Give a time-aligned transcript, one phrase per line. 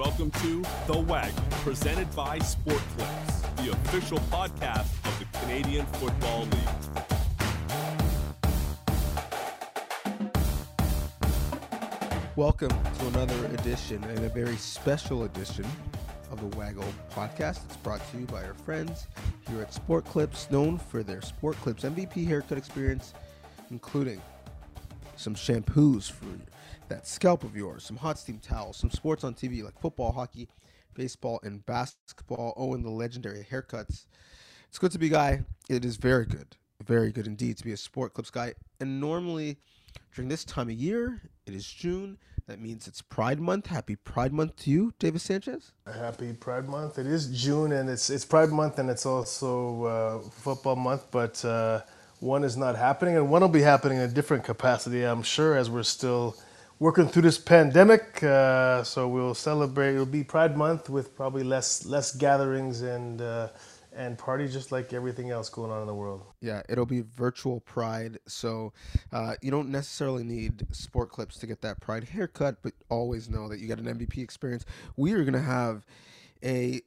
[0.00, 6.46] Welcome to The Waggle, presented by Sport Clips, the official podcast of the Canadian Football
[6.46, 6.68] League.
[12.34, 15.66] Welcome to another edition and a very special edition
[16.30, 17.66] of the Waggle podcast.
[17.66, 19.06] It's brought to you by our friends
[19.50, 23.12] here at Sport Clips, known for their Sport Clips MVP haircut experience,
[23.70, 24.22] including
[25.16, 26.24] some shampoos for
[26.90, 30.48] that scalp of yours, some hot steam towels, some sports on TV like football, hockey,
[30.94, 32.52] baseball, and basketball.
[32.56, 34.04] Oh, and the legendary haircuts.
[34.68, 35.44] It's good to be guy.
[35.68, 38.54] It is very good, very good indeed to be a Sport Clips guy.
[38.80, 39.56] And normally
[40.14, 42.18] during this time of year, it is June.
[42.46, 43.66] That means it's Pride Month.
[43.66, 45.72] Happy Pride Month to you, Davis Sanchez.
[45.86, 46.98] Happy Pride Month.
[46.98, 51.06] It is June, and it's it's Pride Month, and it's also uh, football month.
[51.12, 51.82] But uh,
[52.18, 55.56] one is not happening, and one will be happening in a different capacity, I'm sure,
[55.56, 56.36] as we're still
[56.80, 58.22] working through this pandemic.
[58.24, 59.92] Uh, so we'll celebrate.
[59.92, 63.48] It'll be Pride Month with probably less less gatherings and uh,
[63.92, 66.24] and party, just like everything else going on in the world.
[66.40, 68.72] Yeah, it'll be virtual Pride, so
[69.12, 73.48] uh, you don't necessarily need sport clips to get that Pride haircut, but always know
[73.48, 74.64] that you got an MVP experience.
[74.96, 75.86] We are gonna have
[76.42, 76.80] a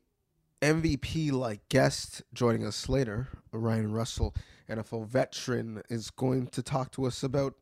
[0.61, 3.28] MVP like guest joining us later.
[3.52, 4.33] Ryan Russell,
[4.69, 7.53] NFL veteran, is going to talk to us about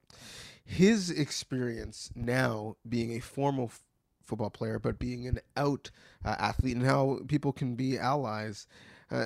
[0.71, 3.83] his experience now being a formal f-
[4.23, 5.91] football player, but being an out
[6.23, 8.67] uh, athlete and how people can be allies.
[9.11, 9.25] Uh,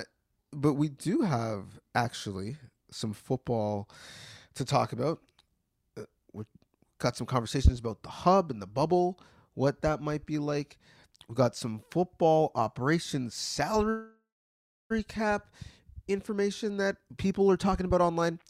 [0.52, 2.56] but we do have actually
[2.90, 3.88] some football
[4.54, 5.20] to talk about.
[5.96, 6.02] Uh,
[6.32, 6.46] we've
[6.98, 9.16] got some conversations about the hub and the bubble,
[9.54, 10.78] what that might be like.
[11.28, 14.08] We've got some football operations salary
[15.06, 15.46] cap
[16.08, 18.40] information that people are talking about online.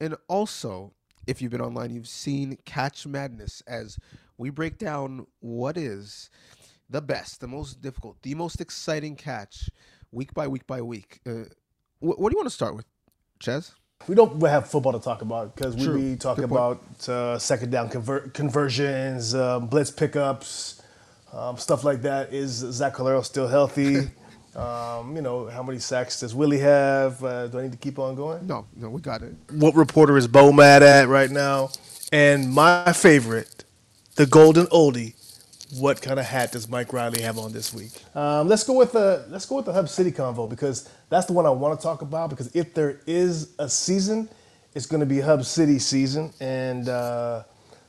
[0.00, 0.92] And also,
[1.26, 3.98] if you've been online, you've seen Catch Madness as
[4.38, 6.30] we break down what is
[6.88, 9.70] the best, the most difficult, the most exciting catch
[10.12, 11.20] week by week by week.
[11.26, 11.44] Uh,
[12.00, 12.86] wh- what do you want to start with,
[13.40, 13.74] Ches?
[14.06, 17.88] We don't have football to talk about because we be talking about uh, second down
[17.88, 20.82] conver- conversions, um, blitz pickups,
[21.32, 22.32] um, stuff like that.
[22.32, 24.10] Is Zach Collaros still healthy?
[24.56, 27.22] um, you know, how many sacks does Willie have?
[27.22, 28.46] Uh, do I need to keep on going?
[28.46, 29.34] No, no, we got it.
[29.50, 31.70] What reporter is Bo mad at right now?
[32.10, 33.64] And my favorite,
[34.14, 35.14] the golden oldie.
[35.78, 37.90] What kind of hat does Mike Riley have on this week?
[38.14, 41.32] Um, let's go with the let's go with the Hub City convo because that's the
[41.32, 42.30] one I want to talk about.
[42.30, 44.28] Because if there is a season,
[44.76, 46.32] it's going to be Hub City season.
[46.40, 47.42] And uh,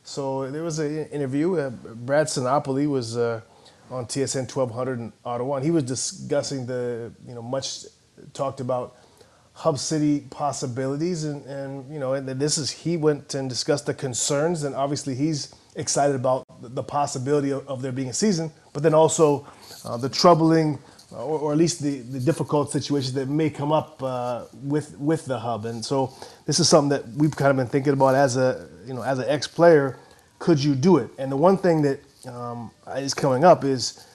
[0.04, 1.56] so there was an interview.
[1.56, 3.42] Uh, Brad Sinopoli was uh,
[3.90, 7.86] on TSN 1200 in Ottawa, and he was discussing the you know much
[8.34, 8.98] talked about
[9.54, 13.94] hub city possibilities and, and you know and this is he went and discussed the
[13.94, 18.84] concerns and obviously he's excited about the- possibility of, of there being a season but
[18.84, 19.48] then also
[19.84, 20.78] uh, the troubling
[21.12, 24.98] uh, or, or at least the, the difficult situations that may come up uh, with
[25.00, 25.66] with the hub.
[25.66, 26.14] And so
[26.46, 29.18] this is something that we've kind of been thinking about as a you know as
[29.18, 29.98] an ex-player
[30.40, 31.10] could you do it?
[31.18, 34.06] And the one thing that um, is coming up is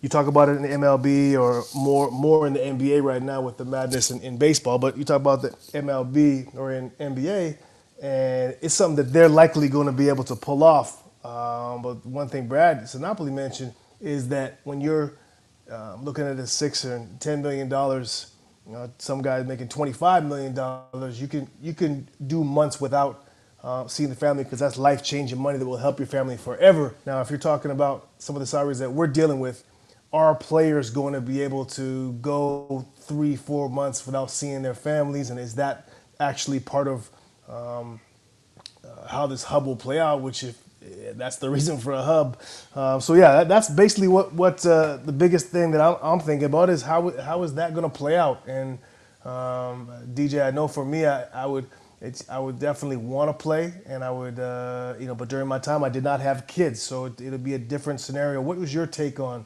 [0.00, 3.40] you talk about it in the MLB or more more in the NBA right now
[3.42, 7.58] with the madness in, in baseball, but you talk about the MLB or in NBA,
[8.02, 11.02] and it's something that they're likely going to be able to pull off.
[11.24, 15.12] Um, but one thing Brad Sinopoli mentioned is that when you're
[15.70, 18.32] um, looking at a six or ten million dollars,
[18.66, 22.80] you know, some guys making twenty five million dollars, you can you can do months
[22.80, 23.26] without
[23.62, 26.94] uh, seeing the family because that's life changing money that will help your family forever.
[27.06, 29.64] Now, if you're talking about some of the salaries that we're dealing with,
[30.12, 35.30] are players going to be able to go three, four months without seeing their families?
[35.30, 35.88] And is that
[36.18, 37.08] actually part of
[37.48, 38.00] um,
[38.84, 40.20] uh, how this hub will play out?
[40.20, 42.40] Which, if eh, that's the reason for a hub,
[42.74, 46.20] um, so yeah, that, that's basically what what uh, the biggest thing that I'm, I'm
[46.20, 48.42] thinking about is how how is that going to play out?
[48.48, 48.78] And
[49.24, 51.66] um, DJ, I know for me, I, I would.
[52.00, 55.14] It's, I would definitely want to play, and I would, uh, you know.
[55.14, 58.00] But during my time, I did not have kids, so it, it'll be a different
[58.00, 58.40] scenario.
[58.40, 59.44] What was your take on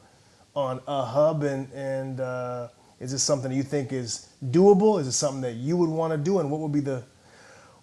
[0.55, 2.69] on a hub and and uh,
[2.99, 4.99] is this something you think is doable?
[4.99, 6.39] Is it something that you would want to do?
[6.39, 7.03] And what would be the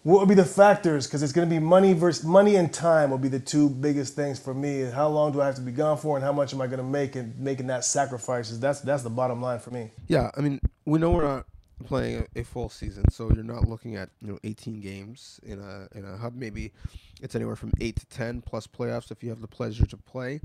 [0.04, 1.06] what would be the factors?
[1.06, 4.16] Because it's going to be money versus money and time will be the two biggest
[4.16, 4.80] things for me.
[4.82, 6.78] How long do i have to be gone for and how much am i going
[6.78, 9.90] to make and making that sacrifices that's that's the bottom line for me.
[10.08, 11.46] Yeah, I mean, we know we're not
[11.82, 15.58] playing a, a full season, so you're not looking at you know 18 games in
[15.60, 16.34] a in a hub.
[16.34, 16.72] Maybe
[17.20, 20.40] it's anywhere from eight to 10 plus playoffs if you have the pleasure to play.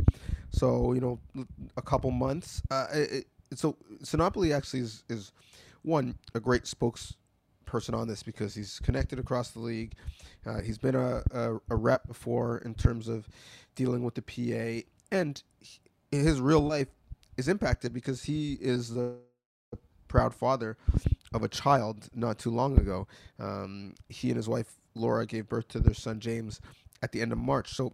[0.51, 1.19] So you know,
[1.77, 2.61] a couple months.
[2.69, 5.31] Uh, it, it, so Sinopoli actually is is
[5.83, 9.93] one a great spokesperson on this because he's connected across the league.
[10.45, 13.27] Uh, he's been a, a, a rep before in terms of
[13.75, 15.79] dealing with the PA, and he-
[16.11, 16.87] his real life
[17.37, 19.15] is impacted because he is the
[20.07, 20.77] proud father
[21.33, 23.07] of a child not too long ago.
[23.39, 26.59] Um, he and his wife Laura gave birth to their son James
[27.01, 27.73] at the end of March.
[27.73, 27.93] So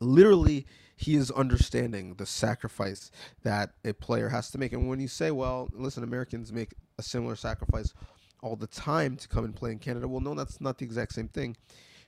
[0.00, 0.66] literally
[0.96, 3.10] he is understanding the sacrifice
[3.44, 4.72] that a player has to make.
[4.72, 7.94] And when you say, well, listen, Americans make a similar sacrifice
[8.42, 11.12] all the time to come and play in Canada, well, no, that's not the exact
[11.12, 11.56] same thing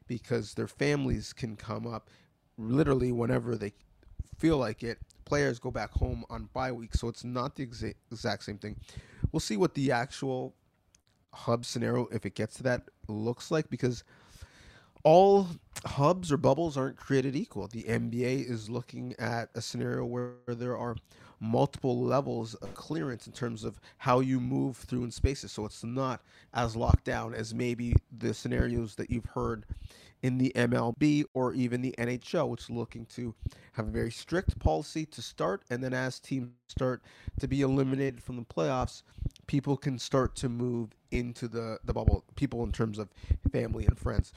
[0.08, 2.10] because their families can come up
[2.58, 3.72] literally whenever they
[4.38, 4.98] feel like it.
[5.24, 8.74] Players go back home on bye week, so it's not the exa- exact same thing.
[9.32, 10.54] We'll see what the actual
[11.32, 14.04] hub scenario, if it gets to that, looks like because
[15.02, 15.46] all
[15.84, 17.68] hubs or bubbles aren't created equal.
[17.68, 20.96] The NBA is looking at a scenario where there are
[21.40, 25.50] multiple levels of clearance in terms of how you move through in spaces.
[25.50, 26.20] So it's not
[26.52, 29.64] as locked down as maybe the scenarios that you've heard
[30.22, 33.34] in the MLB or even the NHL, which is looking to
[33.72, 35.62] have a very strict policy to start.
[35.70, 37.02] And then as teams start
[37.40, 39.02] to be eliminated from the playoffs,
[39.46, 43.08] people can start to move into the, the bubble, people in terms of
[43.50, 44.32] family and friends.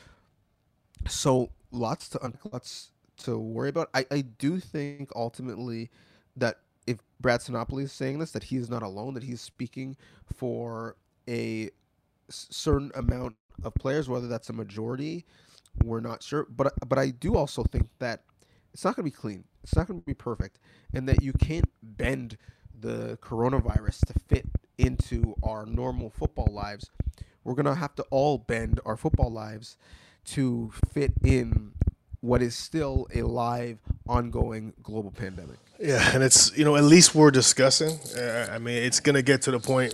[1.07, 3.89] So lots to lots to worry about.
[3.93, 5.89] I, I do think ultimately
[6.37, 9.97] that if Brad Sinopoli is saying this, that he is not alone, that he's speaking
[10.33, 10.95] for
[11.27, 11.69] a
[12.29, 15.25] certain amount of players, whether that's a majority,
[15.83, 16.47] we're not sure.
[16.49, 18.23] But but I do also think that
[18.73, 19.45] it's not going to be clean.
[19.63, 20.59] It's not going to be perfect,
[20.93, 22.37] and that you can't bend
[22.79, 24.45] the coronavirus to fit
[24.77, 26.89] into our normal football lives.
[27.43, 29.77] We're going to have to all bend our football lives
[30.25, 31.73] to fit in
[32.21, 35.57] what is still a live, ongoing global pandemic.
[35.79, 37.99] Yeah, and it's you know at least we're discussing.
[38.17, 39.93] Uh, I mean, it's going to get to the point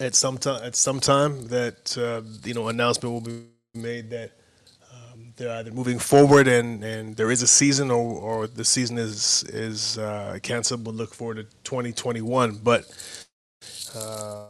[0.00, 3.44] at some time at some time that uh, you know announcement will be
[3.74, 4.32] made that
[5.36, 9.44] they're either moving forward and, and there is a season or, or the season is
[9.48, 10.84] is uh, canceled.
[10.86, 12.84] We'll look forward to 2021, but.
[13.94, 14.46] Uh,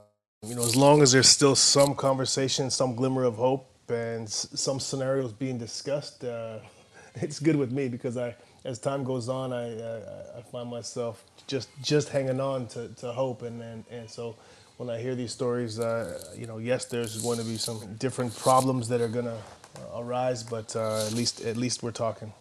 [0.46, 4.78] you know, as long as there's still some conversation, some glimmer of hope, and some
[4.80, 6.58] scenarios being discussed, uh,
[7.16, 8.34] it's good with me because I,
[8.64, 13.12] as time goes on, I, I, I find myself just just hanging on to, to
[13.12, 14.36] hope, and, and and so
[14.76, 18.36] when I hear these stories, uh, you know, yes, there's going to be some different
[18.36, 19.63] problems that are going to uh,
[19.94, 22.32] arise, but uh, at least at least we're talking.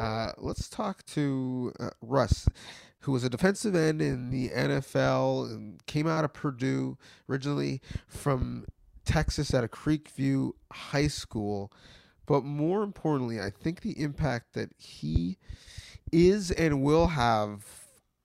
[0.00, 2.46] Uh, let's talk to uh, Russ
[3.00, 6.98] who was a defensive end in the NFL and came out of Purdue
[7.28, 8.66] originally from
[9.04, 11.72] Texas at a Creekview High School.
[12.26, 15.38] But more importantly, I think the impact that he
[16.12, 17.64] is and will have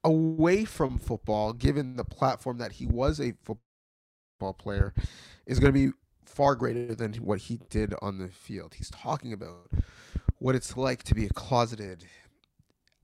[0.03, 3.35] away from football, given the platform that he was a
[4.51, 4.93] player,
[5.45, 5.93] is going to be
[6.25, 8.73] far greater than what he did on the field.
[8.75, 9.69] He's talking about
[10.39, 12.05] what it's like to be a closeted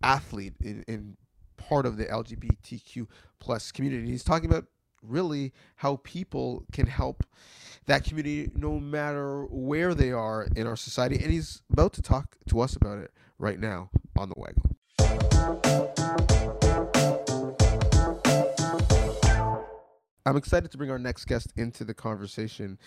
[0.03, 1.18] athlete in, in
[1.57, 3.07] part of the LGBTQ
[3.39, 4.09] plus community.
[4.09, 4.65] He's talking about
[5.01, 7.24] really how people can help
[7.85, 11.15] that community no matter where they are in our society.
[11.21, 14.65] And he's about to talk to us about it right now on the Waggle.
[20.29, 22.77] I'm excited to bring our next guest into the conversation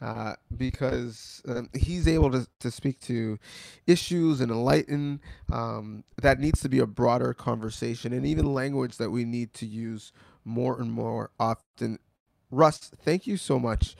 [0.00, 3.40] uh, because um, he's able to, to speak to
[3.88, 5.20] issues and enlighten
[5.52, 9.66] um, that needs to be a broader conversation and even language that we need to
[9.66, 10.12] use
[10.44, 11.98] more and more often.
[12.52, 13.96] Russ, thank you so much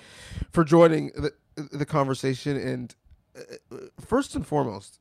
[0.53, 2.57] for joining the, the conversation.
[2.57, 2.95] And
[3.37, 5.01] uh, first and foremost,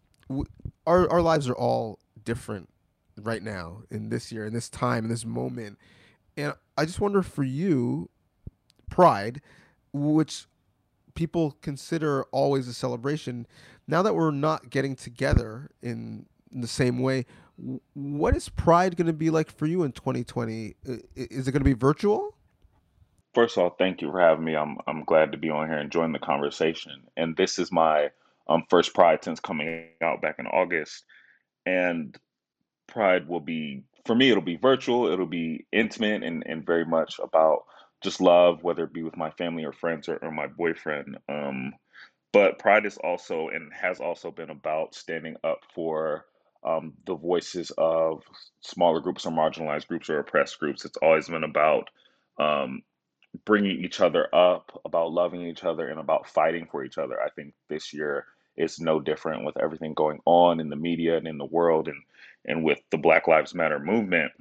[0.87, 2.67] our, our lives are all different
[3.21, 5.77] right now in this year, in this time, in this moment
[6.37, 8.09] and I just wonder for you,
[8.89, 9.39] Pride,
[9.93, 10.47] which
[11.13, 13.45] people consider always a celebration,
[13.87, 17.27] now that we're not getting together in, in the same way,
[17.93, 20.73] what is Pride going to be like for you in 2020?
[21.15, 22.35] Is it going to be virtual?
[23.35, 24.55] First of all, thank you for having me.
[24.55, 27.03] I'm I'm glad to be on here and join the conversation.
[27.15, 28.09] And this is my
[28.49, 31.05] um, first Pride since coming out back in August,
[31.63, 32.17] and
[32.87, 37.19] Pride will be for me, it'll be virtual, it'll be intimate and, and very much
[37.21, 37.63] about
[38.03, 41.17] just love, whether it be with my family or friends or, or my boyfriend.
[41.29, 41.73] Um,
[42.33, 46.25] but Pride is also and has also been about standing up for
[46.65, 48.23] um, the voices of
[48.61, 50.85] smaller groups or marginalized groups or oppressed groups.
[50.85, 51.89] It's always been about
[52.39, 52.83] um,
[53.45, 57.19] bringing each other up, about loving each other, and about fighting for each other.
[57.21, 58.25] I think this year
[58.57, 62.01] is no different with everything going on in the media and in the world and
[62.45, 64.31] and with the Black Lives Matter movement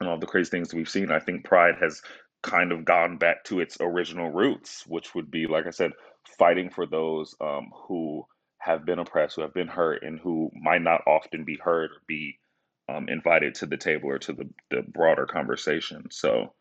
[0.00, 2.02] and all the crazy things that we've seen, I think Pride has
[2.42, 5.92] kind of gone back to its original roots, which would be, like I said,
[6.38, 8.26] fighting for those um, who
[8.58, 12.02] have been oppressed, who have been hurt, and who might not often be heard or
[12.06, 12.38] be
[12.88, 16.06] um, invited to the table or to the, the broader conversation.
[16.10, 16.52] So,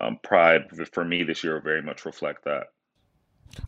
[0.00, 2.68] um, Pride for me this year will very much reflect that.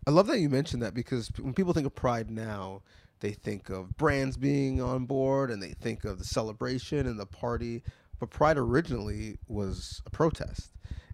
[0.06, 2.82] I love that you mentioned that because when people think of Pride now,
[3.20, 7.26] they think of brands being on board and they think of the celebration and the
[7.26, 7.82] party.
[8.20, 10.70] But Pride originally was a protest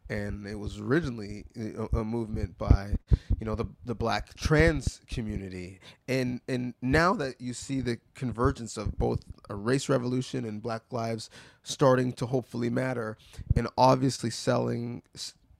[0.09, 2.95] and it was originally a, a, movement by
[3.39, 8.77] you know the the black trans community and and now that you see the convergence
[8.77, 11.31] of both a race revolution and black lives
[11.63, 13.17] starting to hopefully matter
[13.57, 15.03] and obviously selling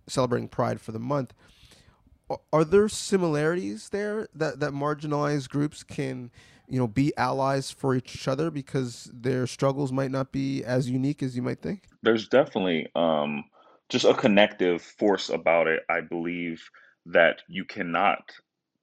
[0.07, 1.33] celebrating pride for the month
[2.53, 6.31] are there similarities there that that marginalized groups can
[6.69, 11.23] you know be allies for each other because their struggles might not be as unique
[11.23, 13.45] as you might think there's definitely um
[13.89, 15.83] just a connective force about it.
[15.89, 16.69] I believe
[17.07, 18.33] that you cannot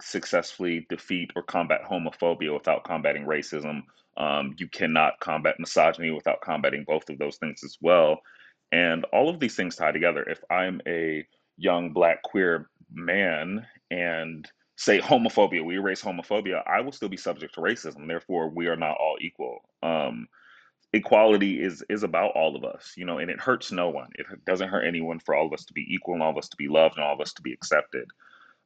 [0.01, 3.83] successfully defeat or combat homophobia without combating racism.
[4.17, 8.21] Um, you cannot combat misogyny without combating both of those things as well.
[8.71, 10.23] And all of these things tie together.
[10.23, 11.25] If I'm a
[11.57, 17.55] young black queer man and say homophobia, we erase homophobia, I will still be subject
[17.55, 18.07] to racism.
[18.07, 19.59] Therefore, we are not all equal.
[19.83, 20.27] Um,
[20.93, 24.09] equality is is about all of us, you know, and it hurts no one.
[24.15, 26.49] It doesn't hurt anyone for all of us to be equal and all of us
[26.49, 28.07] to be loved and all of us to be accepted.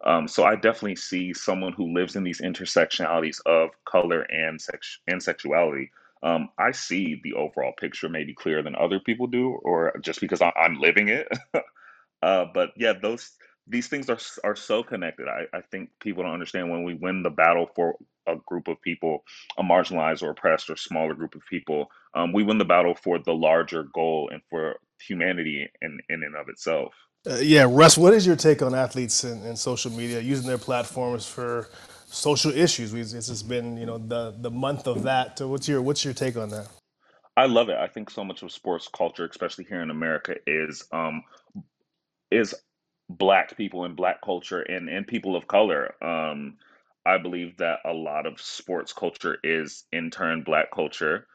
[0.05, 4.99] Um, so I definitely see someone who lives in these intersectionalities of color and sex
[5.07, 5.91] and sexuality.
[6.21, 10.41] Um, I see the overall picture maybe clearer than other people do, or just because
[10.41, 11.27] I, am living it.
[12.23, 13.31] uh, but yeah, those
[13.67, 15.27] these things are are so connected.
[15.27, 17.95] I, I think people don't understand when we win the battle for
[18.27, 19.23] a group of people,
[19.57, 23.19] a marginalized or oppressed or smaller group of people, um, we win the battle for
[23.19, 26.93] the larger goal and for humanity in in and of itself.
[27.27, 31.25] Uh, yeah, Russ, what is your take on athletes and, social media using their platforms
[31.25, 31.69] for
[32.05, 32.93] social issues?
[32.93, 35.39] We, this has been, you know, the the month of that.
[35.39, 36.67] So what's your what's your take on that?
[37.35, 37.77] I love it.
[37.77, 41.23] I think so much of sports culture, especially here in America, is um,
[42.31, 42.53] is
[43.09, 45.93] black people and black culture and and people of color.
[46.03, 46.57] Um,
[47.05, 51.27] I believe that a lot of sports culture is in turn black culture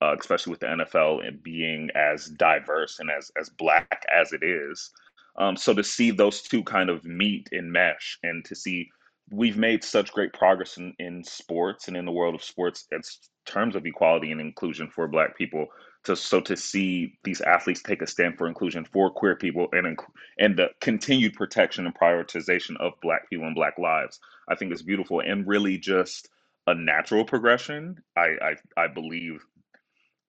[0.00, 4.42] uh, especially with the NFL and being as diverse and as as black as it
[4.42, 4.90] is.
[5.36, 8.88] Um, so to see those two kind of meet and mesh, and to see
[9.30, 13.00] we've made such great progress in, in sports and in the world of sports in
[13.44, 15.66] terms of equality and inclusion for Black people.
[16.04, 19.98] To so to see these athletes take a stand for inclusion for queer people and
[20.38, 24.82] and the continued protection and prioritization of Black people and Black lives, I think is
[24.82, 26.28] beautiful and really just
[26.66, 27.98] a natural progression.
[28.16, 28.28] I
[28.76, 29.44] I, I believe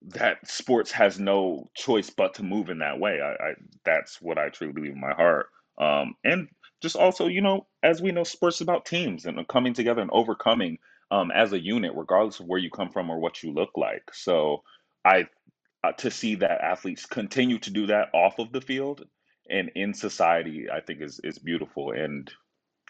[0.01, 3.19] that sports has no choice but to move in that way.
[3.21, 3.53] I, I
[3.85, 5.47] that's what I truly believe in my heart.
[5.77, 6.47] Um, and
[6.81, 10.11] just also, you know, as we know, sports is about teams and coming together and
[10.11, 10.77] overcoming
[11.11, 14.03] um, as a unit, regardless of where you come from or what you look like.
[14.13, 14.63] So
[15.03, 15.25] I
[15.83, 19.05] uh, to see that athletes continue to do that off of the field
[19.49, 22.31] and in society, I think is is beautiful and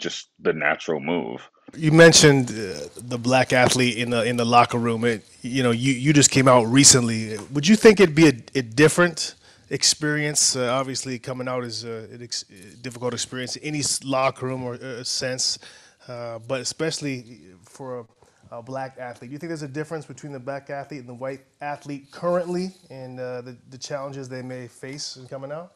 [0.01, 1.49] just the natural move.
[1.75, 5.05] You mentioned uh, the black athlete in the in the locker room.
[5.05, 7.37] It, you know, you, you just came out recently.
[7.53, 9.35] Would you think it'd be a, a different
[9.69, 10.55] experience?
[10.55, 12.43] Uh, obviously, coming out is a, a ex-
[12.81, 15.59] difficult experience in any locker room or uh, sense,
[16.07, 18.05] uh, but especially for a,
[18.51, 19.29] a, black athlete.
[19.29, 22.75] Do you think there's a difference between the black athlete and the white athlete currently,
[22.89, 25.73] and uh, the the challenges they may face in coming out?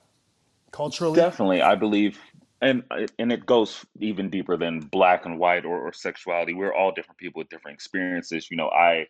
[0.71, 1.15] Culturally?
[1.15, 2.19] Definitely, I believe
[2.61, 2.83] and
[3.19, 6.53] and it goes even deeper than black and white or, or sexuality.
[6.53, 8.49] We're all different people with different experiences.
[8.49, 9.07] You know i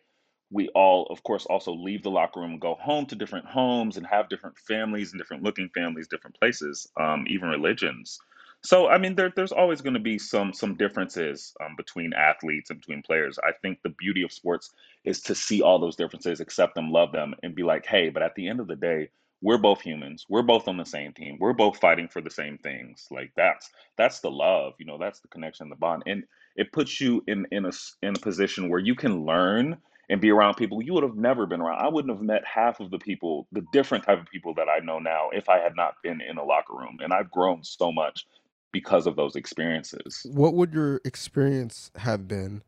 [0.50, 3.96] we all of course also leave the locker room and go home to different homes
[3.96, 8.18] and have different families and different looking families different places um, even religions
[8.64, 12.70] so i mean there, there's always going to be some some differences um, between athletes
[12.70, 13.38] and between players.
[13.40, 14.72] I think the beauty of sports
[15.04, 18.22] is to see all those differences accept them love them and be like hey but
[18.24, 19.10] at the end of the day
[19.42, 20.26] we're both humans.
[20.28, 21.38] We're both on the same team.
[21.40, 23.06] We're both fighting for the same things.
[23.12, 26.24] Like that's that's the love you know that's the connection the bond and
[26.56, 27.68] it puts you in in a
[28.02, 29.78] in a position where you can learn
[30.10, 31.80] and be around people you would have never been around.
[31.84, 34.80] I wouldn't have met half of the people the different type of people that i
[34.84, 37.92] know now if i had not been in a locker room and i've grown so
[37.92, 38.26] much
[38.74, 42.62] because of those experiences what would your experience have been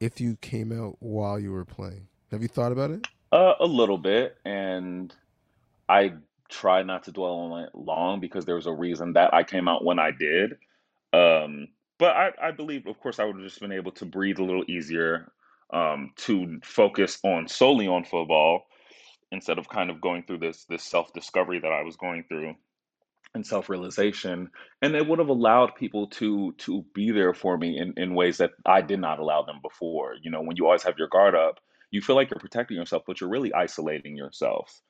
[0.00, 3.66] if you came out while you were playing have you thought about it uh, a
[3.66, 5.12] little bit and
[5.88, 6.14] I
[6.48, 9.68] try not to dwell on it long because there was a reason that I came
[9.68, 10.52] out when I did.
[11.12, 14.38] Um, but I, I believe, of course, I would have just been able to breathe
[14.38, 15.32] a little easier,
[15.70, 18.66] um, to focus on solely on football
[19.30, 22.54] instead of kind of going through this this self discovery that I was going through.
[23.34, 24.50] And self-realization
[24.82, 28.38] and it would have allowed people to to be there for me in, in ways
[28.38, 30.14] that i did not allow them before.
[30.22, 31.58] You know when you always have your guard up
[31.90, 34.80] you feel like you're protecting yourself but you're really isolating yourself.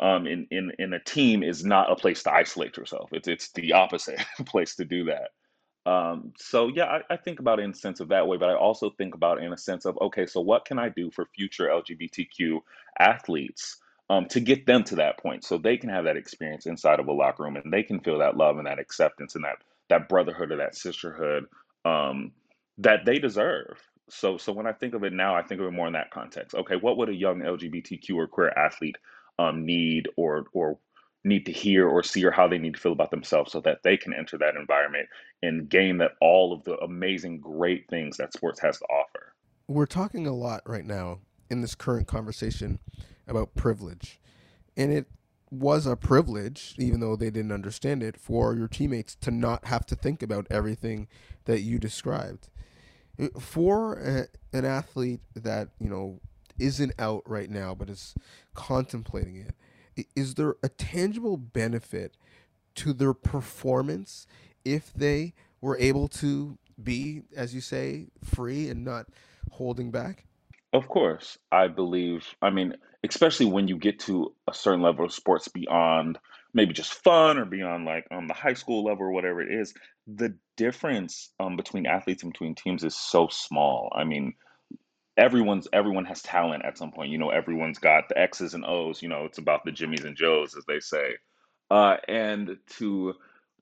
[0.00, 3.10] Um, in, in in a team is not a place to isolate yourself.
[3.12, 5.30] It's it's the opposite place to do that.
[5.86, 8.48] Um, so yeah, I, I think about it in a sense of that way, but
[8.48, 11.10] I also think about it in a sense of okay, so what can I do
[11.10, 12.60] for future LGBTQ
[12.98, 13.76] athletes
[14.10, 17.08] um, to get them to that point, so they can have that experience inside of
[17.08, 19.56] a locker room and they can feel that love and that acceptance and that
[19.88, 21.46] that brotherhood or that sisterhood
[21.84, 22.32] um,
[22.78, 23.78] that they deserve.
[24.10, 26.10] So so when I think of it now, I think of it more in that
[26.10, 26.54] context.
[26.54, 28.96] Okay, what would a young LGBTQ or queer athlete
[29.38, 30.78] um, need or or
[31.24, 33.82] need to hear or see or how they need to feel about themselves so that
[33.82, 35.08] they can enter that environment
[35.42, 39.32] and gain that all of the amazing great things that sports has to offer
[39.66, 41.20] We're talking a lot right now
[41.50, 42.78] in this current conversation
[43.26, 44.20] about privilege.
[44.76, 45.06] And it
[45.50, 49.86] was a privilege, even though they didn't understand it, for your teammates to not have
[49.86, 51.06] to think about everything
[51.44, 52.48] that you described.
[53.20, 56.20] Uh, For a, an athlete that, you know,
[56.58, 58.14] isn't out right now but is
[58.54, 62.16] contemplating it, is there a tangible benefit
[62.76, 64.26] to their performance
[64.64, 69.06] if they were able to be, as you say, free and not
[69.52, 70.26] holding back?
[70.72, 72.74] Of course, I believe, I mean,
[73.10, 76.18] especially when you get to a certain level of sports beyond
[76.52, 79.74] maybe just fun or beyond like on the high school level or whatever it is,
[80.06, 83.92] the difference um, between athletes and between teams is so small.
[83.94, 84.34] I mean,
[85.16, 87.10] everyone's everyone has talent at some point.
[87.10, 89.02] You know, everyone's got the X's and O's.
[89.02, 91.16] You know, it's about the Jimmys and Joes, as they say.
[91.70, 93.14] Uh, and to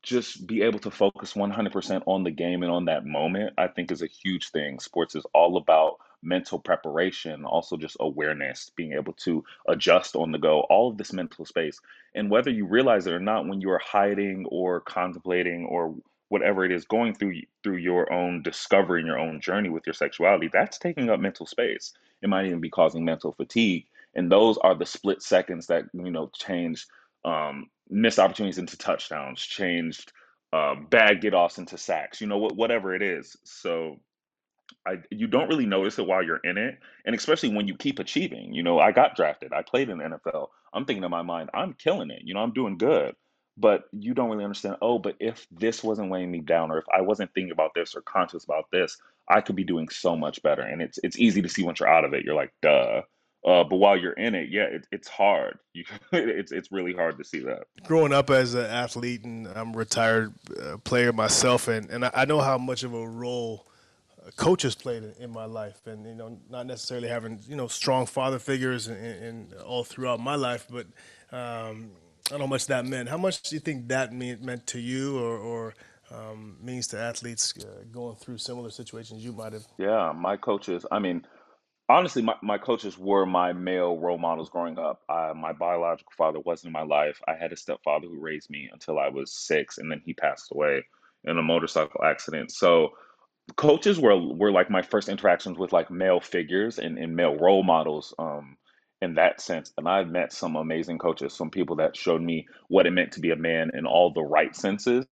[0.03, 3.91] just be able to focus 100% on the game and on that moment, I think
[3.91, 4.81] is a huge thing.
[4.81, 10.39] Sports is all about mental preparation, also just awareness, being able to adjust on the
[10.39, 11.81] go, all of this mental space.
[12.15, 15.95] And whether you realize it or not, when you are hiding or contemplating or
[16.29, 19.95] whatever it is going through through your own discovery and your own journey with your
[19.95, 21.93] sexuality, that's taking up mental space.
[22.23, 23.87] It might even be causing mental fatigue.
[24.15, 26.87] And those are the split seconds that, you know, change
[27.25, 30.13] um, missed opportunities into touchdowns, changed
[30.53, 33.37] uh, bad get offs into sacks, you know, wh- whatever it is.
[33.45, 34.01] So
[34.87, 37.99] I you don't really notice it while you're in it, and especially when you keep
[37.99, 38.53] achieving.
[38.53, 39.53] You know, I got drafted.
[39.53, 40.49] I played in the NFL.
[40.73, 42.23] I'm thinking in my mind, I'm killing it.
[42.25, 43.15] You know, I'm doing good.
[43.59, 46.87] But you don't really understand, oh, but if this wasn't weighing me down, or if
[46.91, 48.97] I wasn't thinking about this or conscious about this,
[49.29, 50.63] I could be doing so much better.
[50.63, 52.25] And it's it's easy to see once you're out of it.
[52.25, 53.03] You're like, duh.
[53.45, 55.59] Uh, but while you're in it, yeah, it, it's hard.
[55.75, 57.63] You, it's it's really hard to see that.
[57.85, 62.11] growing up as an athlete and I'm a retired uh, player myself, and, and I,
[62.15, 63.67] I know how much of a role
[64.37, 68.39] coaches played in, my life, and you know, not necessarily having you know strong father
[68.39, 70.87] figures and, all throughout my life, but
[71.33, 71.93] um,
[72.27, 73.09] I don't know how much that meant.
[73.09, 75.75] How much do you think that mean, meant to you, or, or
[76.11, 79.67] um, means to athletes uh, going through similar situations you might have?
[79.79, 80.87] Yeah, my coaches.
[80.91, 81.27] I mean,
[81.89, 85.03] honestly, my, my coaches were my male role models growing up.
[85.09, 87.21] My biological father wasn't in my life.
[87.27, 90.53] I had a stepfather who raised me until I was six, and then he passed
[90.53, 90.85] away
[91.25, 92.51] in a motorcycle accident.
[92.51, 92.91] So
[93.57, 97.63] coaches were were like my first interactions with like male figures and, and male role
[97.63, 98.57] models um,
[99.03, 99.73] in that sense.
[99.79, 103.21] And I've met some amazing coaches, some people that showed me what it meant to
[103.21, 105.07] be a man in all the right senses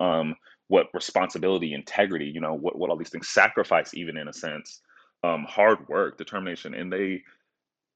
[0.00, 0.36] um,
[0.68, 4.80] what responsibility, integrity, you know, what, what all these things, sacrifice, even in a sense,
[5.24, 6.74] um, hard work, determination.
[6.74, 7.22] And they,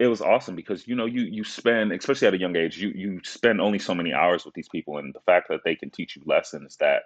[0.00, 2.92] it was awesome because, you know, you, you spend, especially at a young age, you,
[2.94, 4.98] you spend only so many hours with these people.
[4.98, 7.05] And the fact that they can teach you lessons that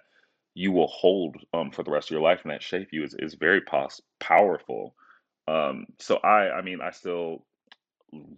[0.59, 3.15] you will hold um, for the rest of your life and that shape you is,
[3.17, 4.93] is very pos- powerful.
[5.47, 7.45] Um, so I, I mean, I still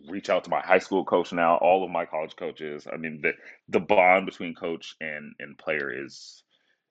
[0.07, 2.87] reach out to my high school coach now, all of my college coaches.
[2.93, 3.33] I mean, the
[3.71, 6.43] the bond between coach and and player is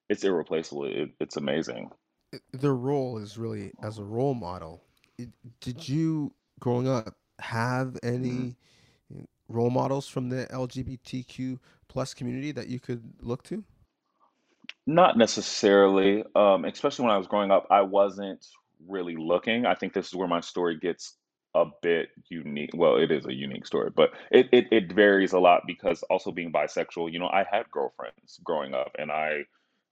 [0.09, 0.85] it's irreplaceable.
[0.85, 1.91] It, it's amazing.
[2.51, 4.81] their role is really as a role model.
[5.61, 8.55] Did you, growing up, have any
[9.47, 13.63] role models from the LGBTQ plus community that you could look to?
[14.89, 18.43] Not necessarily, um, especially when I was growing up, I wasn't
[18.87, 19.67] really looking.
[19.67, 21.15] I think this is where my story gets
[21.53, 22.71] a bit unique.
[22.73, 26.31] Well, it is a unique story, but it, it, it varies a lot because also
[26.31, 29.43] being bisexual, you know, I had girlfriends growing up and I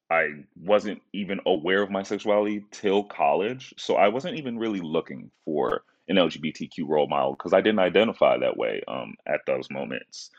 [0.10, 3.76] I wasn't even aware of my sexuality till college.
[3.78, 8.40] So I wasn't even really looking for an LGBTQ role model because I didn't identify
[8.40, 10.32] that way um, at those moments.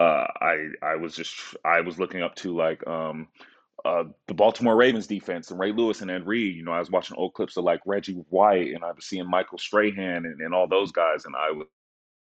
[0.00, 1.36] Uh, I I was just
[1.66, 3.28] I was looking up to like um,
[3.84, 6.56] uh, the Baltimore Ravens defense and Ray Lewis and Ed Reed.
[6.56, 9.28] You know, I was watching old clips of like Reggie White and I was seeing
[9.28, 11.50] Michael Strahan and, and all those guys, and I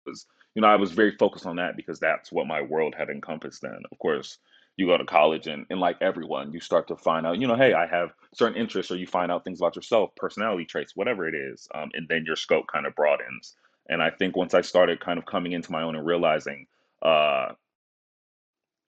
[0.07, 3.11] was, you know, I was very focused on that because that's what my world had
[3.11, 3.81] encompassed then.
[3.91, 4.39] Of course,
[4.77, 7.57] you go to college and, and like everyone, you start to find out, you know,
[7.57, 11.29] hey, I have certain interests, or you find out things about yourself, personality traits, whatever
[11.29, 11.69] it is.
[11.75, 13.57] Um, and then your scope kind of broadens.
[13.89, 16.67] And I think once I started kind of coming into my own and realizing,
[17.03, 17.49] uh,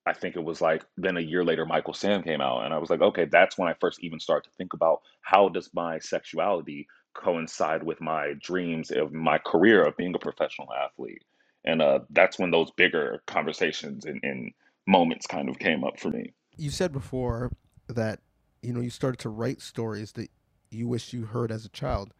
[0.05, 2.79] I think it was like then a year later, Michael Sam came out, and I
[2.79, 5.99] was like, okay, that's when I first even start to think about how does my
[5.99, 11.23] sexuality coincide with my dreams of my career of being a professional athlete,
[11.65, 14.51] and uh, that's when those bigger conversations and, and
[14.87, 16.33] moments kind of came up for me.
[16.57, 17.51] You said before
[17.87, 18.21] that
[18.63, 20.29] you know you started to write stories that
[20.71, 22.13] you wish you heard as a child.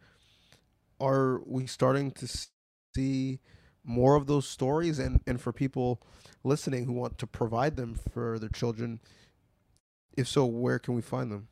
[1.00, 2.28] Are we starting to
[2.94, 3.40] see
[3.84, 6.00] more of those stories and, and for people
[6.44, 9.00] listening who want to provide them for their children?
[10.16, 11.48] If so where can we find them?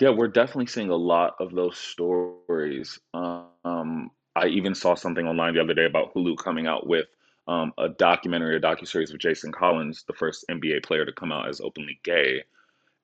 [0.00, 2.98] Yeah we're definitely seeing a lot of those stories.
[3.12, 7.06] Um, i even saw something online the other day about hulu coming out with
[7.46, 11.48] um, a documentary a docu-series of jason collins the first nba player to come out
[11.48, 12.42] as openly gay.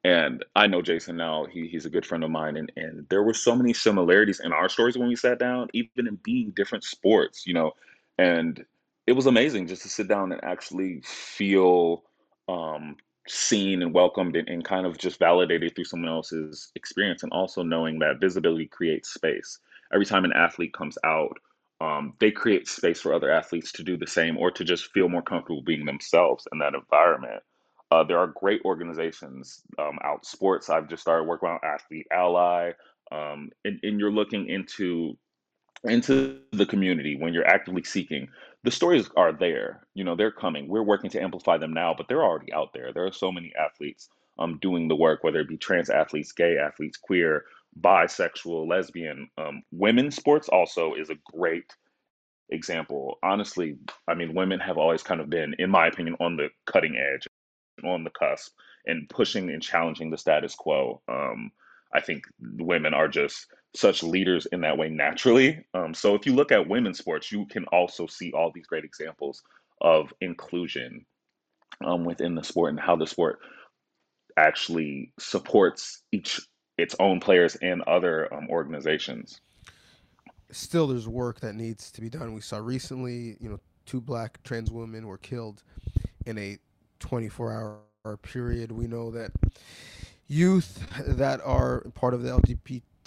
[0.03, 2.57] And I know Jason now, he, he's a good friend of mine.
[2.57, 6.07] And, and there were so many similarities in our stories when we sat down, even
[6.07, 7.73] in being different sports, you know.
[8.21, 8.63] And
[9.07, 12.03] it was amazing just to sit down and actually feel
[12.49, 17.23] um, seen and welcomed and, and kind of just validated through someone else's experience.
[17.23, 19.59] And also knowing that visibility creates space.
[19.95, 21.39] Every time an athlete comes out,
[21.81, 25.09] um, they create space for other athletes to do the same or to just feel
[25.09, 27.43] more comfortable being themselves in that environment.
[27.91, 30.69] Uh, there are great organizations um, Outsports.
[30.69, 32.73] I've just started working on Athlete Ally,
[33.11, 35.17] um, and, and you're looking into
[35.85, 38.29] into the community when you're actively seeking.
[38.65, 39.87] The stories are there.
[39.95, 40.69] You know, they're coming.
[40.69, 42.93] We're working to amplify them now, but they're already out there.
[42.93, 46.59] There are so many athletes um, doing the work, whether it be trans athletes, gay
[46.59, 47.45] athletes, queer,
[47.81, 49.31] bisexual, lesbian.
[49.39, 51.75] Um, women's sports also is a great
[52.51, 53.19] example.
[53.23, 56.97] Honestly, I mean, women have always kind of been, in my opinion, on the cutting
[56.97, 57.27] edge
[57.85, 58.53] on the cusp
[58.87, 61.01] and pushing and challenging the status quo.
[61.09, 61.51] Um,
[61.93, 65.65] I think women are just such leaders in that way naturally.
[65.75, 68.85] Um, so if you look at women's sports, you can also see all these great
[68.85, 69.43] examples
[69.81, 71.07] of inclusion
[71.85, 73.39] um, within the sport and how the sport
[74.37, 76.41] actually supports each
[76.79, 79.41] its own players and other um, organizations.
[80.51, 82.33] Still, there's work that needs to be done.
[82.33, 85.63] We saw recently, you know, two black trans women were killed
[86.27, 86.59] in a
[87.01, 87.53] 24
[88.05, 88.73] hour period.
[88.73, 89.31] We know that
[90.27, 92.33] youth that are part of the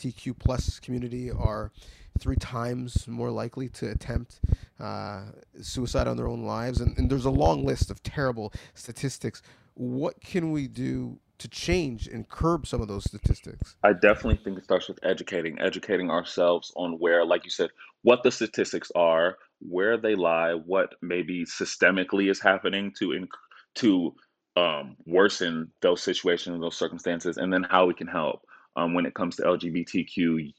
[0.04, 1.72] LGBTQ plus community are
[2.20, 4.40] three times more likely to attempt
[4.80, 5.24] uh,
[5.62, 6.80] suicide on their own lives.
[6.80, 9.42] And, and there's a long list of terrible statistics.
[9.74, 13.76] What can we do to change and curb some of those statistics?
[13.84, 17.72] I definitely think it starts with educating, educating ourselves on where, like you said,
[18.04, 23.28] what the statistics are, where they lie, what maybe systemically is happening to inc-
[23.76, 24.14] to
[24.56, 28.42] um, worsen those situations, those circumstances, and then how we can help
[28.76, 30.54] um, when it comes to LGBTQ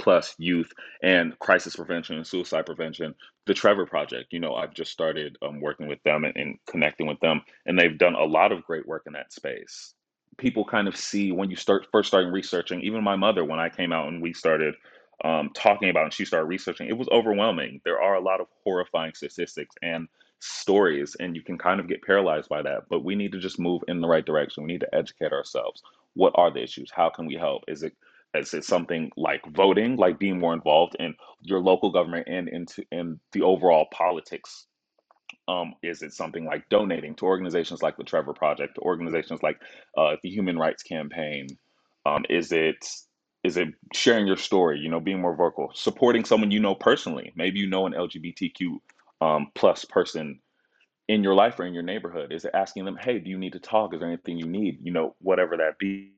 [0.00, 3.14] plus youth and crisis prevention and suicide prevention.
[3.46, 7.06] The Trevor Project, you know, I've just started um, working with them and, and connecting
[7.06, 9.94] with them, and they've done a lot of great work in that space.
[10.38, 12.80] People kind of see when you start first starting researching.
[12.80, 14.74] Even my mother, when I came out and we started
[15.22, 17.80] um, talking about and she started researching, it was overwhelming.
[17.84, 20.08] There are a lot of horrifying statistics, and
[20.40, 23.58] stories and you can kind of get paralyzed by that but we need to just
[23.58, 25.82] move in the right direction we need to educate ourselves
[26.14, 27.92] what are the issues how can we help is it
[28.34, 32.84] is it something like voting like being more involved in your local government and into
[32.92, 34.66] in the overall politics
[35.48, 39.60] um, is it something like donating to organizations like the Trevor Project, to organizations like
[39.96, 41.48] uh, the Human Rights Campaign?
[42.06, 42.86] Um, is it
[43.42, 44.78] is it sharing your story?
[44.78, 47.32] You know, being more vocal, supporting someone you know personally.
[47.34, 48.78] Maybe you know an LGBTQ
[49.20, 50.40] um, plus person
[51.10, 52.32] in your life or in your neighborhood?
[52.32, 53.92] Is it asking them, hey, do you need to talk?
[53.92, 54.78] Is there anything you need?
[54.80, 56.12] You know, whatever that be.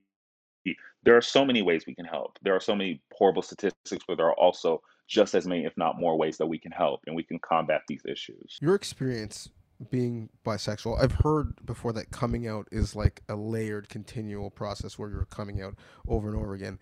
[1.02, 2.38] There are so many ways we can help.
[2.42, 5.98] There are so many horrible statistics, but there are also just as many, if not
[5.98, 8.59] more, ways that we can help and we can combat these issues.
[8.61, 9.48] Your experience
[9.90, 15.09] being bisexual, I've heard before that coming out is like a layered, continual process where
[15.09, 15.74] you're coming out
[16.07, 16.78] over and over again.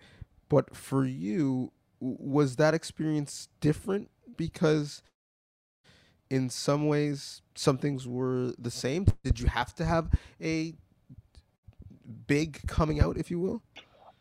[0.49, 1.71] But for you,
[2.01, 5.01] was that experience different because
[6.31, 9.05] in some ways some things were the same?
[9.23, 10.09] Did you have to have
[10.41, 10.73] a
[12.25, 13.61] big coming out, if you will?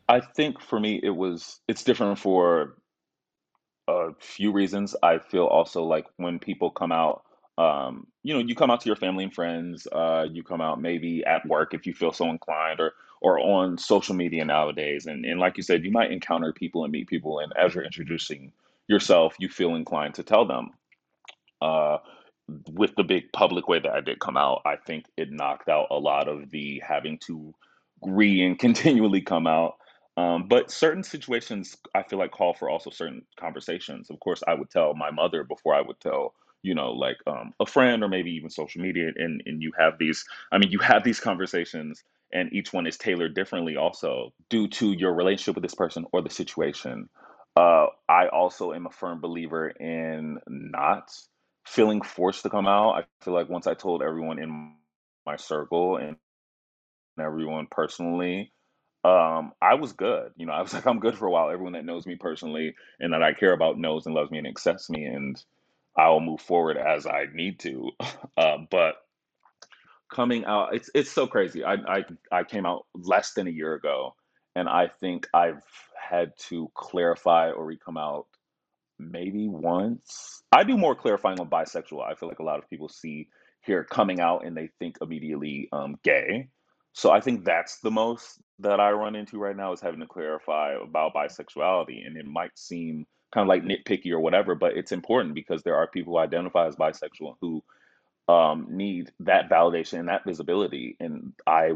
[0.08, 2.74] I think for me it was it's different for
[3.86, 4.96] a few reasons.
[5.02, 7.22] I feel also like when people come out,
[7.56, 10.80] um, you know, you come out to your family and friends, uh, you come out
[10.80, 15.06] maybe at work if you feel so inclined or or on social media nowadays.
[15.06, 17.84] And and like you said, you might encounter people and meet people and as you're
[17.84, 18.50] introducing
[18.88, 20.72] yourself, you feel inclined to tell them
[21.60, 21.98] uh,
[22.70, 25.86] with the big public way that I did come out, I think it knocked out
[25.90, 27.54] a lot of the having to
[28.02, 29.74] re and continually come out.
[30.16, 34.10] Um, but certain situations, I feel like call for also certain conversations.
[34.10, 37.54] Of course, I would tell my mother before I would tell, you know, like um,
[37.60, 39.10] a friend or maybe even social media.
[39.16, 42.98] And and you have these, I mean, you have these conversations, and each one is
[42.98, 47.08] tailored differently, also due to your relationship with this person or the situation.
[47.56, 51.12] Uh, I also am a firm believer in not
[51.70, 52.94] feeling forced to come out.
[52.94, 54.74] I feel like once I told everyone in
[55.24, 56.16] my circle and
[57.20, 58.52] everyone personally,
[59.04, 60.32] um, I was good.
[60.36, 61.50] You know, I was like, I'm good for a while.
[61.50, 64.48] Everyone that knows me personally and that I care about knows and loves me and
[64.48, 65.42] accepts me, and
[65.96, 67.92] I will move forward as I need to.
[68.36, 68.94] Uh, but
[70.12, 71.64] coming out, it's it's so crazy.
[71.64, 74.14] I I I came out less than a year ago,
[74.56, 75.62] and I think I've
[76.00, 78.26] had to clarify or re come out
[79.00, 80.42] maybe once.
[80.52, 82.04] I do more clarifying on bisexual.
[82.04, 83.28] I feel like a lot of people see
[83.62, 86.48] here coming out and they think immediately um, gay.
[86.92, 90.06] So I think that's the most that I run into right now is having to
[90.06, 92.06] clarify about bisexuality.
[92.06, 95.76] And it might seem kind of like nitpicky or whatever, but it's important because there
[95.76, 97.62] are people who identify as bisexual who
[98.28, 100.96] um, need that validation and that visibility.
[101.00, 101.72] And I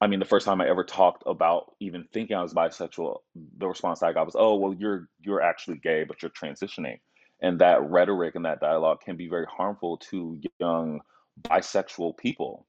[0.00, 3.18] I mean, the first time I ever talked about even thinking I was bisexual,
[3.58, 7.00] the response I got was, "Oh, well, you're you're actually gay, but you're transitioning."
[7.42, 11.00] And that rhetoric and that dialogue can be very harmful to young
[11.42, 12.66] bisexual people.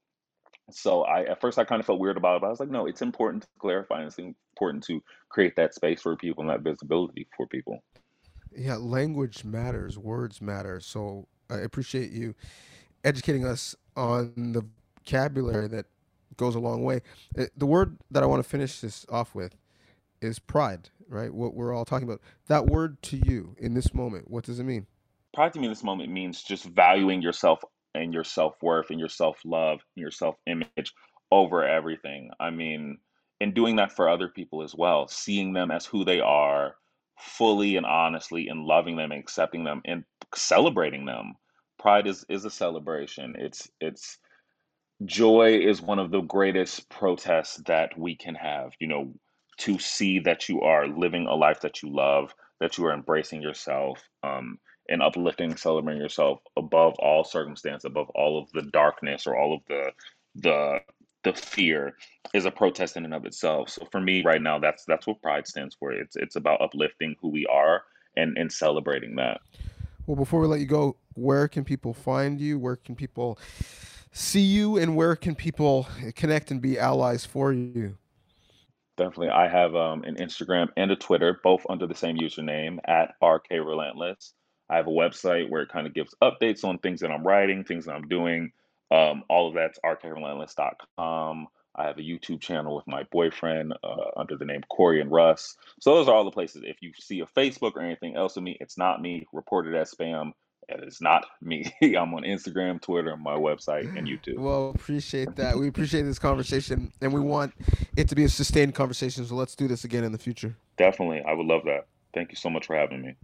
[0.70, 2.70] So I at first I kind of felt weird about it, but I was like,
[2.70, 6.50] no, it's important to clarify and it's important to create that space for people and
[6.50, 7.82] that visibility for people.
[8.54, 10.80] Yeah, language matters, words matter.
[10.80, 12.34] So I appreciate you
[13.04, 14.64] educating us on the
[14.98, 15.86] vocabulary that
[16.36, 17.02] goes a long way.
[17.38, 19.56] Uh, The word that I want to finish this off with
[20.20, 21.32] is pride, right?
[21.32, 22.20] What we're all talking about.
[22.48, 24.86] That word to you in this moment, what does it mean?
[25.34, 27.60] Pride to me in this moment means just valuing yourself
[27.94, 30.92] and your self-worth and your self-love and your self-image
[31.30, 32.30] over everything.
[32.38, 32.98] I mean,
[33.40, 36.76] and doing that for other people as well, seeing them as who they are
[37.18, 41.34] fully and honestly and loving them and accepting them and celebrating them.
[41.78, 43.34] Pride is is a celebration.
[43.38, 44.18] It's it's
[45.04, 48.72] joy is one of the greatest protests that we can have.
[48.78, 49.14] You know,
[49.58, 53.42] to see that you are living a life that you love, that you are embracing
[53.42, 59.36] yourself, um, and uplifting, celebrating yourself above all circumstance, above all of the darkness or
[59.36, 59.92] all of the
[60.36, 60.80] the
[61.24, 61.94] the fear
[62.34, 63.68] is a protest in and of itself.
[63.70, 65.92] So for me right now, that's that's what pride stands for.
[65.92, 67.82] It's it's about uplifting who we are
[68.16, 69.40] and and celebrating that.
[70.06, 72.58] Well, before we let you go, where can people find you?
[72.58, 73.38] Where can people
[74.12, 74.76] see you?
[74.78, 77.96] And where can people connect and be allies for you?
[78.96, 79.30] Definitely.
[79.30, 83.50] I have um, an Instagram and a Twitter, both under the same username at RK
[83.50, 84.34] Relentless.
[84.68, 87.64] I have a website where it kind of gives updates on things that I'm writing,
[87.64, 88.52] things that I'm doing.
[88.90, 91.48] Um, all of that's rkrelentless.com.
[91.74, 95.56] I have a YouTube channel with my boyfriend uh, under the name Corey and Russ.
[95.80, 96.62] So those are all the places.
[96.66, 99.26] If you see a Facebook or anything else of me, it's not me.
[99.32, 100.32] Report it as spam.
[100.78, 101.72] It is not me.
[101.82, 104.38] I'm on Instagram, Twitter, my website, and YouTube.
[104.38, 105.56] Well, appreciate that.
[105.58, 107.52] We appreciate this conversation, and we want
[107.96, 109.24] it to be a sustained conversation.
[109.24, 110.56] So let's do this again in the future.
[110.76, 111.22] Definitely.
[111.26, 111.86] I would love that.
[112.14, 113.14] Thank you so much for having me.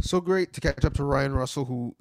[0.00, 1.96] So great to catch up to Ryan Russell, who,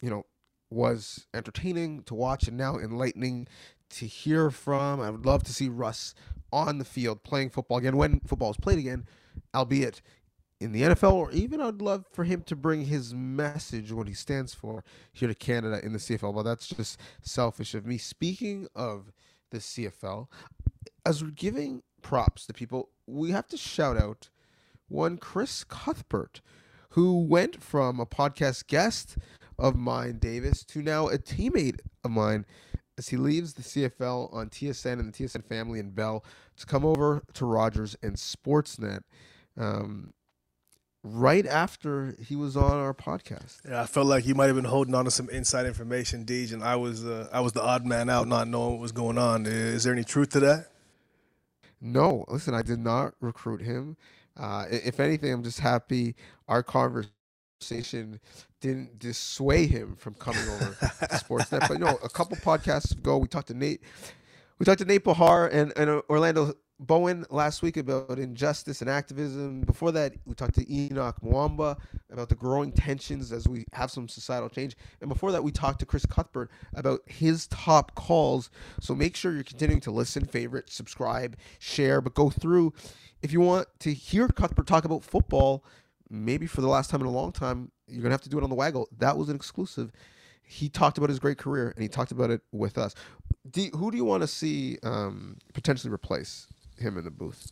[0.00, 0.24] you know,
[0.70, 3.48] was entertaining to watch and now enlightening
[3.90, 5.00] to hear from.
[5.00, 6.14] I would love to see Russ
[6.52, 9.06] on the field playing football again when football is played again,
[9.54, 10.00] albeit
[10.60, 14.14] in the NFL, or even I'd love for him to bring his message, what he
[14.14, 16.34] stands for, here to Canada in the CFL.
[16.34, 17.98] But that's just selfish of me.
[17.98, 19.12] Speaking of
[19.50, 20.28] the CFL,
[21.04, 24.30] as we're giving props to people, we have to shout out
[24.88, 26.40] one Chris Cuthbert,
[26.90, 29.18] who went from a podcast guest
[29.58, 32.46] of mine, Davis, to now a teammate of mine
[32.98, 36.24] as he leaves the CFL on TSN and the TSN family and Bell
[36.56, 39.02] to come over to Rogers and Sportsnet.
[39.58, 40.12] Um,
[41.02, 43.58] right after he was on our podcast.
[43.68, 46.52] Yeah, I felt like he might have been holding on to some inside information, Deej,
[46.52, 49.18] and I was uh, I was the odd man out, not knowing what was going
[49.18, 49.46] on.
[49.46, 50.70] Is there any truth to that?
[51.80, 53.96] No, listen, I did not recruit him.
[54.36, 56.14] Uh, if anything, I'm just happy
[56.48, 57.12] our conversation
[57.60, 61.68] didn't dissuade him from coming over to Sportsnet.
[61.68, 63.82] But you know, a couple podcasts ago, we talked to Nate.
[64.58, 68.90] We talked to Nate Behar and, and uh, Orlando Bowen last week about injustice and
[68.90, 69.62] activism.
[69.62, 71.78] Before that, we talked to Enoch Mwamba
[72.10, 74.76] about the growing tensions as we have some societal change.
[75.00, 78.50] And before that, we talked to Chris Cuthbert about his top calls.
[78.80, 82.74] So make sure you're continuing to listen, favorite, subscribe, share, but go through.
[83.22, 85.64] If you want to hear Cuthbert talk about football,
[86.10, 88.44] maybe for the last time in a long time, you're gonna have to do it
[88.44, 88.88] on the waggle.
[88.98, 89.92] That was an exclusive.
[90.42, 92.94] He talked about his great career, and he talked about it with us.
[93.50, 96.46] Do, who do you want to see um, potentially replace
[96.78, 97.50] him in the booth?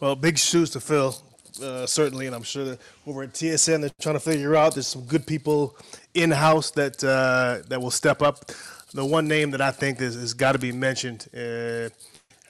[0.00, 1.14] Well, big shoes to fill,
[1.62, 4.74] uh, certainly, and I'm sure that over at TSN they're trying to figure out.
[4.74, 5.76] There's some good people
[6.14, 8.50] in house that uh, that will step up.
[8.94, 11.28] The one name that I think is has got to be mentioned.
[11.32, 11.90] Uh,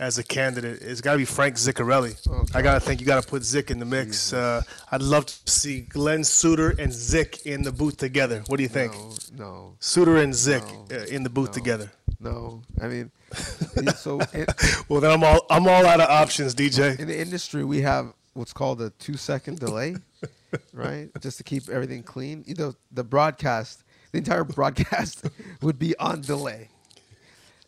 [0.02, 2.16] as a candidate, it's got to be Frank Ziccarelli.
[2.56, 4.32] I got to think you got to put Zick in the mix.
[4.32, 8.42] Uh, I'd love to see Glenn Suter and Zick in the booth together.
[8.48, 8.92] What do you think?
[8.92, 10.96] No, no, Suter and Zick No.
[10.96, 11.52] uh, in the booth No.
[11.54, 11.92] together.
[12.18, 12.62] no.
[12.80, 13.12] I mean,
[13.96, 14.46] so in,
[14.88, 16.98] Well, then I'm all I'm all out of options, DJ.
[16.98, 19.94] in the industry, we have what's called a two-second delay,
[20.72, 21.10] right?
[21.20, 22.42] Just to keep everything clean.
[22.46, 25.26] You know, the broadcast, the entire broadcast
[25.62, 26.70] would be on delay.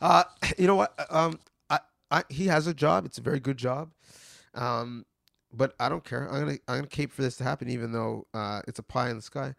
[0.01, 0.25] Uh,
[0.59, 0.92] you know what?
[1.11, 1.38] Um,
[2.14, 3.05] I, he has a job.
[3.05, 3.90] It's a very good job.
[4.55, 5.05] Um,
[5.53, 6.31] but I don't care.
[6.31, 9.11] I'm gonna, I'm gonna cape for this to happen, even though uh, it's a pie
[9.11, 9.55] in the sky.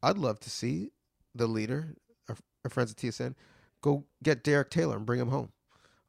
[0.00, 0.92] I'd love to see
[1.34, 1.96] the leader,
[2.28, 3.34] our, our friends at TSN,
[3.82, 5.50] go get Derek Taylor and bring him home.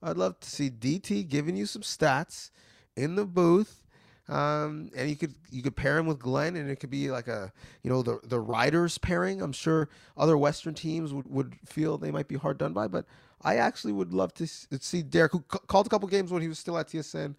[0.04, 2.52] I'd love to see DT giving you some stats
[2.96, 3.84] in the booth.
[4.28, 7.28] Um, and you could you could pair him with Glenn, and it could be like
[7.28, 9.42] a you know the the riders pairing.
[9.42, 13.06] I'm sure other Western teams would, would feel they might be hard done by, but
[13.42, 16.48] I actually would love to see Derek, who c- called a couple games when he
[16.48, 17.36] was still at TSN.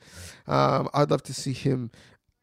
[0.47, 1.91] Um, I'd love to see him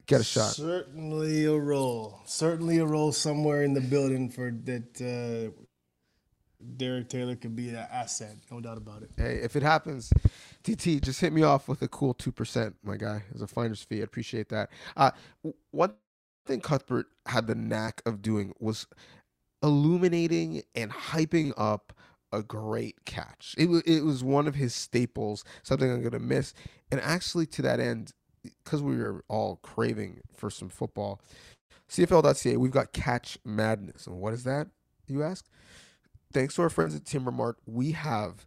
[0.05, 0.51] get a shot.
[0.51, 2.19] Certainly a role.
[2.25, 5.51] Certainly a role somewhere in the building for that.
[5.53, 5.63] Uh,
[6.75, 9.11] Derek Taylor could be an asset, no doubt about it.
[9.15, 10.11] Hey, if it happens,
[10.63, 13.83] TT, just hit me off with a cool two percent, my guy, as a finder's
[13.83, 13.99] fee.
[13.99, 14.69] I appreciate that.
[14.95, 15.11] Uh,
[15.71, 15.93] one
[16.45, 18.87] thing Cuthbert had the knack of doing was
[19.61, 21.93] illuminating and hyping up
[22.31, 23.55] a great catch.
[23.57, 26.53] It was it was one of his staples, something I'm gonna miss.
[26.91, 28.13] And actually, to that end,
[28.43, 31.21] because we were all craving for some football,
[31.89, 34.67] CFL.ca, we've got Catch Madness, and what is that?
[35.07, 35.45] You ask.
[36.33, 38.45] Thanks to our friends at Timber Mart, we have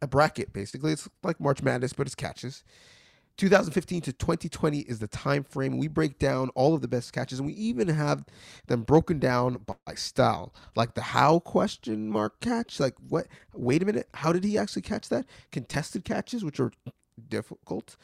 [0.00, 0.92] a bracket basically.
[0.92, 2.64] It's like March Madness, but it's catches.
[3.36, 5.78] 2015 to 2020 is the time frame.
[5.78, 8.24] We break down all of the best catches, and we even have
[8.66, 12.78] them broken down by style, like the how question mark catch.
[12.78, 13.26] Like what?
[13.54, 15.26] Wait a minute, how did he actually catch that?
[15.50, 16.72] Contested catches, which are
[17.28, 17.96] difficult.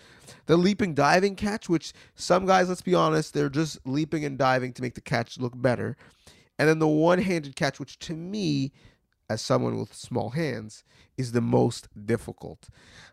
[0.47, 4.73] The leaping diving catch, which some guys, let's be honest, they're just leaping and diving
[4.75, 5.97] to make the catch look better.
[6.59, 8.73] And then the one-handed catch, which to me
[9.29, 10.85] as someone with small hands
[11.17, 12.69] is the most difficult.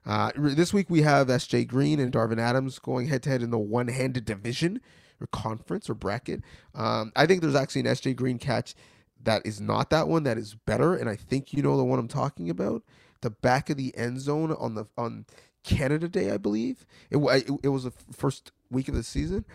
[0.05, 1.65] Uh, this week we have S.J.
[1.65, 4.81] Green and Darvin Adams going head to head in the one-handed division
[5.21, 6.41] or conference or bracket.
[6.73, 8.13] Um, I think there's actually an S.J.
[8.15, 8.75] Green catch
[9.23, 11.99] that is not that one that is better, and I think you know the one
[11.99, 12.83] I'm talking about.
[13.21, 15.25] The back of the end zone on the on
[15.63, 17.17] Canada Day, I believe it.
[17.17, 19.45] It, it was the first week of the season.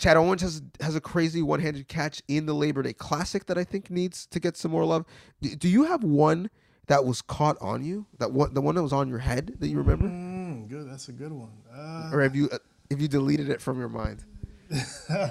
[0.00, 3.64] Chad Owens has has a crazy one-handed catch in the Labor Day Classic that I
[3.64, 5.04] think needs to get some more love.
[5.42, 6.48] Do, do you have one
[6.86, 8.06] that was caught on you?
[8.18, 10.90] That one, the one that was on your head that you remember, Mm, good.
[10.90, 11.50] That's a good one.
[11.70, 12.56] Uh, or have you uh,
[12.90, 14.24] have you deleted it from your mind?
[15.10, 15.28] uh,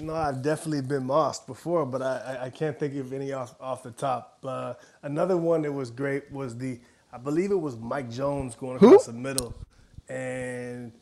[0.00, 3.54] no, I've definitely been mossed before, but I, I, I can't think of any off,
[3.60, 4.38] off the top.
[4.42, 6.80] Uh, another one that was great was the,
[7.12, 8.88] I believe it was Mike Jones going Who?
[8.88, 9.54] across the middle.
[10.08, 10.92] And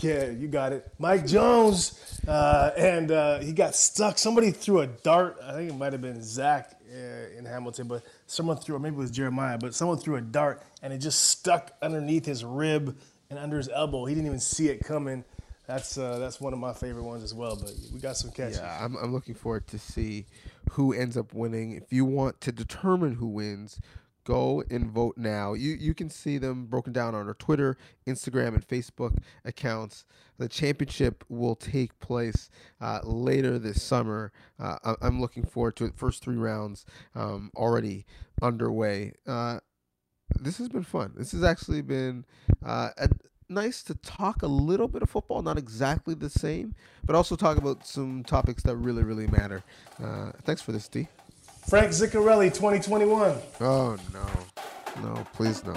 [0.00, 0.86] yeah, you got it.
[0.98, 2.20] Mike Jones.
[2.26, 4.18] Uh, and uh, he got stuck.
[4.18, 5.38] Somebody threw a dart.
[5.42, 8.96] I think it might have been Zach uh, in Hamilton, but someone threw, or maybe
[8.96, 12.96] it was Jeremiah, but someone threw a dart and it just stuck underneath his rib
[13.30, 14.04] and under his elbow.
[14.04, 15.24] He didn't even see it coming.
[15.66, 17.54] That's uh, that's one of my favorite ones as well.
[17.54, 18.58] But we got some catches.
[18.58, 20.26] Yeah, I'm, I'm looking forward to see
[20.72, 21.72] who ends up winning.
[21.72, 23.80] If you want to determine who wins,
[24.24, 25.54] go and vote now.
[25.54, 30.04] You you can see them broken down on our Twitter, Instagram, and Facebook accounts.
[30.38, 32.48] The championship will take place
[32.80, 34.32] uh, later this summer.
[34.58, 35.94] Uh, I- I'm looking forward to it.
[35.96, 38.06] First three rounds um, already
[38.40, 39.12] underway.
[39.26, 39.60] Uh,
[40.40, 41.12] this has been fun.
[41.16, 42.24] This has actually been
[42.64, 43.08] uh, a,
[43.48, 47.58] nice to talk a little bit of football, not exactly the same, but also talk
[47.58, 49.62] about some topics that really, really matter.
[50.02, 51.08] Uh, thanks for this, D.
[51.70, 53.38] Frank Ziccarelli, 2021.
[53.60, 54.26] Oh no,
[55.04, 55.72] no, please no.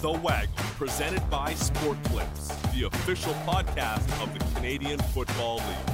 [0.00, 5.89] The Waggle, presented by Sport Clips, the official podcast of the Canadian Football League.